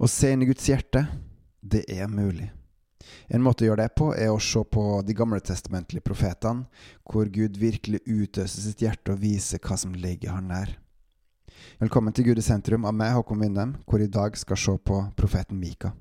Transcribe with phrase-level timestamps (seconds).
[0.00, 1.02] Å se inn i Guds hjerte,
[1.60, 2.46] det er mulig.
[3.28, 6.64] En måte å gjøre det på er å se på de gamle testamentlige profetene,
[7.04, 10.72] hvor Gud virkelig utøser sitt hjerte og viser hva som ligger han nær.
[11.82, 15.02] Velkommen til Gud i sentrum av meg, Håkon Winnem, hvor i dag skal se på
[15.20, 15.92] profeten Mika.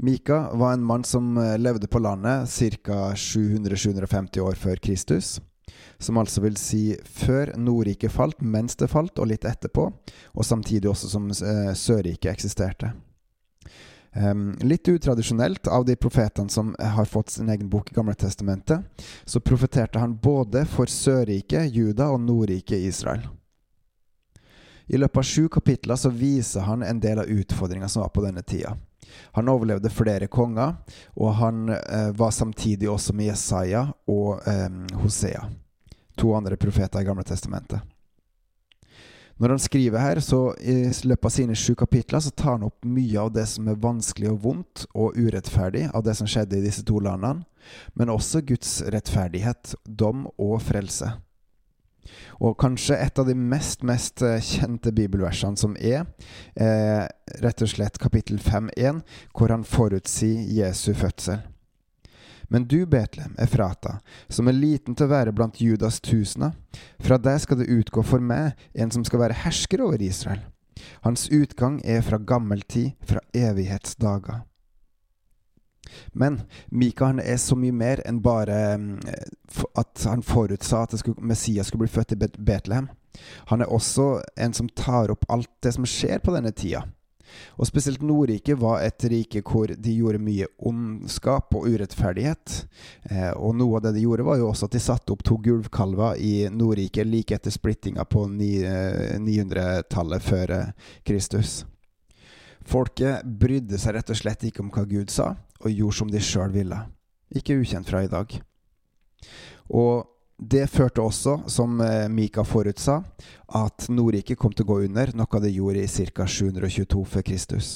[0.00, 2.48] Mika var en mann som eh, levde på landet
[2.80, 3.12] ca.
[3.12, 5.36] 700-750 år før Kristus.
[6.00, 9.86] Som altså vil si før Nordriket falt, mens det falt, og litt etterpå.
[10.32, 12.94] Og samtidig også som eh, Sørriket eksisterte.
[14.10, 18.82] Um, litt utradisjonelt av de profetene som har fått sin egen bok i Gamle Testamentet,
[19.24, 23.28] så profeterte han både for Sørriket, Juda og Nordriket Israel.
[24.90, 28.24] I løpet av sju kapitler så viser han en del av utfordringa som var på
[28.24, 28.74] denne tida.
[29.38, 30.74] Han overlevde flere konger,
[31.14, 35.44] og han eh, var samtidig også med Jesaja og eh, Hosea,
[36.20, 37.80] to andre profeter i Gamle Testamentet.
[39.40, 42.84] Når han skriver her, så i løpet av sine sju kapitler, så tar han opp
[42.84, 46.66] mye av det som er vanskelig og vondt og urettferdig av det som skjedde i
[46.66, 47.46] disse to landene,
[47.96, 51.14] men også Guds rettferdighet, dom og frelse.
[52.44, 56.04] Og kanskje et av de mest, mest eh, kjente bibelversene som er,
[56.52, 57.08] er
[57.40, 59.00] rett og slett kapittel 5.1,
[59.32, 61.40] hvor han forutsier Jesu fødsel.
[62.50, 66.56] Men du, Betlehem, Efrata, som er liten til å være blant Judas tusener,
[66.98, 70.42] fra deg skal det utgå for meg en som skal være hersker over Israel.
[71.04, 74.42] Hans utgang er fra gammel tid, fra evighetsdager.
[76.12, 76.40] Men
[76.70, 81.94] Mika er så mye mer enn bare eh, at han forutsa at Messias skulle bli
[81.94, 82.90] født i Betlehem.
[83.50, 86.84] Han er også en som tar opp alt det som skjer på denne tida.
[87.60, 92.66] Og spesielt Nordriket var et rike hvor de gjorde mye ondskap og urettferdighet.
[93.10, 95.36] Eh, og noe av det de gjorde, var jo også at de satte opp to
[95.42, 100.56] gulvkalver i Nordriket like etter splittinga på 900-tallet eh, før
[101.06, 101.60] Kristus.
[102.70, 106.20] Folket brydde seg rett og slett ikke om hva Gud sa, og gjorde som de
[106.22, 106.78] sjøl ville.
[107.36, 108.32] Ikke ukjent fra i dag.
[109.70, 110.06] Og
[110.40, 113.02] det førte også, som eh, Mika forutsa,
[113.46, 116.24] at Nordriket kom til å gå under, noe det gjorde i ca.
[116.24, 117.68] 722 før Kristus.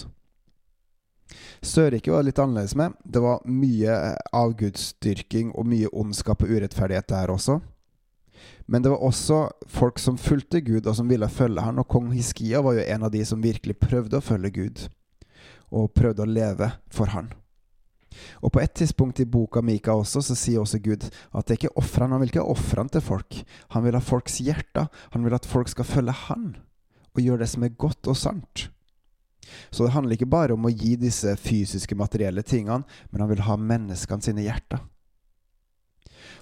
[1.65, 2.97] Sørriket var litt annerledes med.
[3.05, 3.99] Det var mye
[4.33, 7.59] avgudsdyrking og mye ondskap og urettferdighet der også.
[8.65, 12.13] Men det var også folk som fulgte Gud, og som ville følge han, og kong
[12.17, 14.85] Hiskia var jo en av de som virkelig prøvde å følge Gud,
[15.69, 17.33] og prøvde å leve for han.
[18.43, 21.61] Og på et tidspunkt i boka Mika også, så sier også Gud at det er
[21.63, 23.41] ikke ofrene, han vil ikke ha ofrene til folk.
[23.75, 24.89] Han vil ha folks hjerter.
[25.15, 26.55] Han vil at folk skal følge han,
[27.15, 28.69] og gjøre det som er godt og sant.
[29.71, 33.45] Så det handler ikke bare om å gi disse fysiske, materielle tingene, men han vil
[33.47, 34.83] ha menneskene sine hjerter.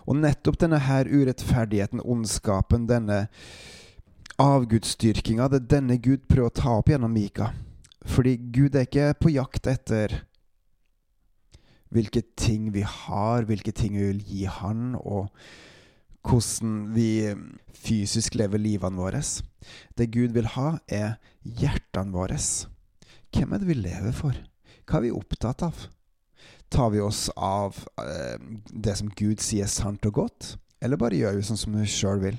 [0.07, 3.27] Og nettopp denne her urettferdigheten, ondskapen, denne
[4.43, 7.53] avgudsdyrkinga, det er denne Gud prøver å ta opp gjennom Mika.
[8.09, 10.23] Fordi Gud er ikke på jakt etter
[11.93, 15.29] hvilke ting vi har, hvilke ting vi vil gi Han, og
[16.23, 17.35] hvordan vi
[17.75, 19.23] fysisk lever livene våre.
[19.99, 22.39] Det Gud vil ha, er hjertene våre.
[23.33, 24.37] Hvem er det vi lever for?
[24.87, 25.87] Hva er vi opptatt av?
[26.73, 28.39] Tar vi oss av eh,
[28.73, 32.23] det som Gud sier sant og godt, eller bare gjør vi sånn som vi sjøl
[32.23, 32.39] vil?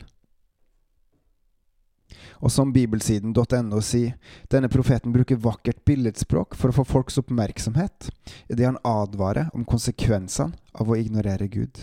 [2.43, 4.17] Og som bibelsiden.no sier,
[4.51, 8.09] denne profeten bruker vakkert billedspråk for å få folks oppmerksomhet
[8.51, 11.79] idet han advarer om konsekvensene av å ignorere Gud.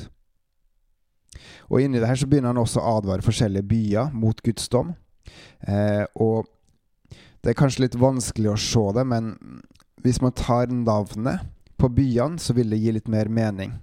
[1.73, 4.93] Og inni det her så begynner han også å advare forskjellige byer mot Guds dom.
[5.65, 6.49] Eh, og
[7.41, 9.33] det er kanskje litt vanskelig å se det, men
[10.05, 11.47] hvis man tar navnet
[11.81, 13.79] på byene så vil det gi litt mer mening.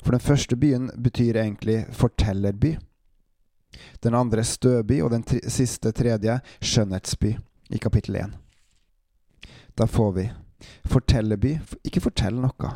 [0.00, 2.76] For den første byen betyr egentlig fortellerby.
[4.02, 7.34] Den andre støby, og den tre siste tredje skjønnhetsby,
[7.72, 8.38] i kapittel 1.
[9.78, 10.30] Da får vi
[10.86, 12.68] Fortelleby, ikke fortell noe.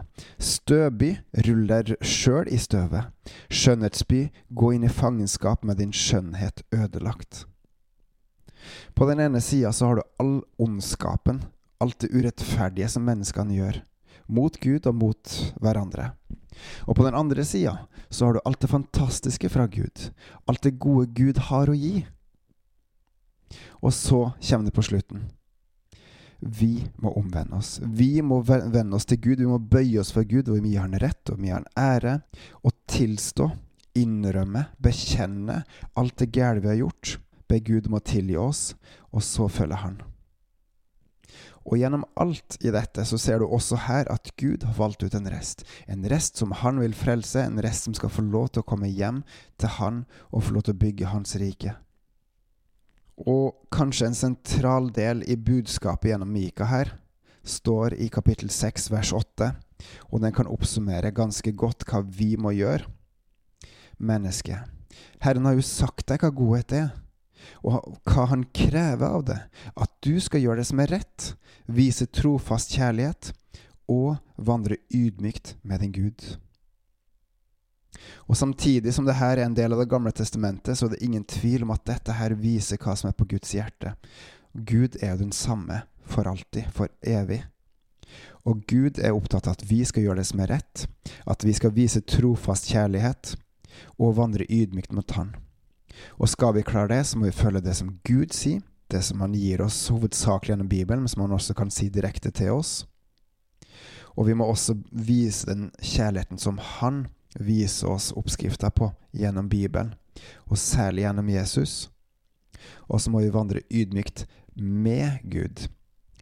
[0.43, 1.13] Støby,
[1.47, 3.13] rull deg sjøl i støvet.
[3.47, 7.45] Skjønnhetsby, gå inn i fangenskap med din skjønnhet ødelagt.
[8.99, 11.45] På den ene sida så har du all ondskapen,
[11.79, 13.85] alt det urettferdige som menneskene gjør
[14.27, 16.11] mot Gud og mot hverandre.
[16.89, 17.77] Og på den andre sida
[18.09, 20.11] så har du alt det fantastiske fra Gud.
[20.47, 22.07] Alt det gode Gud har å gi.
[23.83, 25.27] Og så kommer det på slutten.
[26.41, 27.79] Vi må omvende oss.
[27.81, 29.41] Vi må vende oss til Gud.
[29.41, 31.49] Vi må bøye oss for Gud, og vi må gi Han rett, og vi må
[31.49, 32.19] gi Han ære.
[32.63, 33.49] Og tilstå,
[33.97, 35.63] innrømme, bekjenne
[35.97, 37.17] alt det gærne vi har gjort.
[37.49, 38.69] Be Gud om å tilgi oss,
[39.13, 39.99] og så følger Han.
[41.67, 45.15] Og gjennom alt i dette så ser du også her at Gud har valgt ut
[45.19, 45.65] en rest.
[45.91, 48.91] En rest som han vil frelse, en rest som skal få lov til å komme
[48.91, 49.25] hjem
[49.59, 51.75] til han og få lov til å bygge hans rike.
[53.17, 56.93] Og kanskje en sentral del i budskapet gjennom Mika her
[57.47, 59.51] står i kapittel 6 vers 8,
[60.13, 62.87] og den kan oppsummere ganske godt hva vi må gjøre.
[63.97, 64.61] Menneske,
[65.25, 66.89] Herren har jo sagt deg hva godhet er
[67.63, 69.39] og hva han krever av det.
[69.75, 71.33] At du skal gjøre det som er rett,
[71.67, 73.33] vise trofast kjærlighet
[73.93, 76.37] og vandre ydmykt med din Gud.
[78.27, 81.25] Og Samtidig som dette er en del av Det gamle testamentet, så er det ingen
[81.25, 83.95] tvil om at dette her viser hva som er på Guds hjerte.
[84.53, 87.45] Gud er den samme for alltid, for evig.
[88.47, 90.87] Og Gud er opptatt av at vi skal gjøre det som er rett,
[91.27, 93.35] at vi skal vise trofast kjærlighet
[93.99, 95.35] og vandre ydmykt mot Han.
[96.21, 99.21] Og skal vi klare det, så må vi følge det som Gud sier, det som
[99.21, 102.87] Han gir oss hovedsakelig gjennom Bibelen, men som Han også kan si direkte til oss.
[104.17, 107.07] Og vi må også vise den kjærligheten som Han
[107.39, 109.95] viser oss oppskrifta på gjennom Bibelen,
[110.47, 111.91] og særlig gjennom Jesus.
[112.89, 114.25] Og så må vi vandre ydmykt
[114.57, 115.67] med Gud.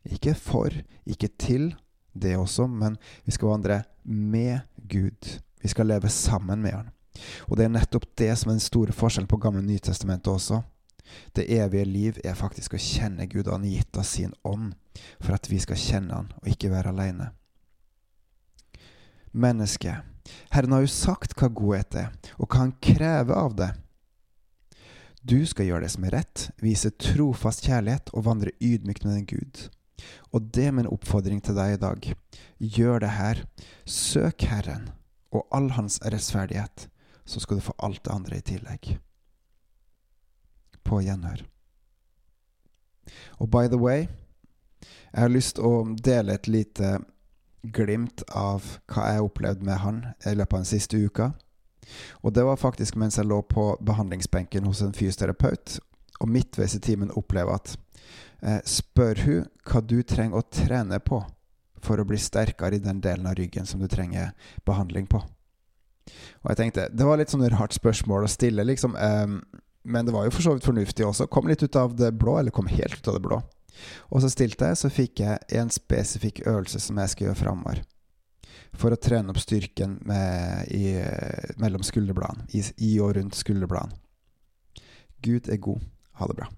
[0.05, 0.75] Ikke for,
[1.07, 1.75] ikke til,
[2.15, 5.41] det også, men vi skal vandre med Gud.
[5.63, 6.94] Vi skal leve sammen med Han.
[7.49, 10.63] Og det er nettopp det som er den store forskjellen på Gamle Nytestamentet også.
[11.37, 14.73] Det evige liv er faktisk å kjenne Gud, og han gitt oss sin ånd
[15.21, 17.31] for at vi skal kjenne han og ikke være alene.
[19.35, 19.99] Menneske,
[20.55, 23.71] Herren har jo sagt hva godhet er, og hva han krever av det.
[25.25, 29.29] Du skal gjøre det som er rett, vise trofast kjærlighet og vandre ydmykt med den
[29.29, 29.63] Gud.
[30.37, 32.09] Og det er min oppfordring til deg i dag.
[32.61, 33.41] Gjør det her.
[33.89, 34.91] Søk Herren
[35.35, 36.89] og all hans rettferdighet
[37.25, 38.99] så skal du få alt det andre i tillegg.
[40.85, 41.45] På gjenhør.
[43.41, 44.07] Og by the way,
[45.13, 46.99] jeg har lyst til å dele et lite
[47.63, 51.31] glimt av hva jeg opplevde med han i løpet av den siste uka.
[52.25, 55.79] Og det var faktisk mens jeg lå på behandlingsbenken hos en fysioterapeut,
[56.21, 57.77] og midtveis i timen opplever at
[58.43, 61.21] eh, Spør hun hva du trenger å trene på
[61.85, 64.33] for å bli sterkere i den delen av ryggen som du trenger
[64.65, 65.21] behandling på.
[66.45, 68.97] Og jeg tenkte, Det var litt sånn rart spørsmål å stille, liksom.
[68.97, 69.41] Um,
[69.85, 71.29] men det var jo for så vidt fornuftig også.
[71.29, 73.41] Kom litt ut av det blå, eller kom helt ut av det blå.
[74.13, 77.83] Og så stilte jeg, så fikk jeg en spesifikk øvelse som jeg skal gjøre framover.
[78.75, 80.97] For å trene opp styrken med, i,
[81.61, 84.01] mellom skulderbladene, i, i og rundt skulderbladene.
[85.25, 85.85] Gud er god.
[86.21, 86.51] Ha det bra.